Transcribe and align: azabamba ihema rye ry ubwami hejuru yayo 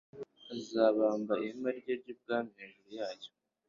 azabamba 0.55 1.33
ihema 1.41 1.69
rye 1.77 1.93
ry 2.01 2.07
ubwami 2.13 2.49
hejuru 2.59 2.89
yayo 2.97 3.29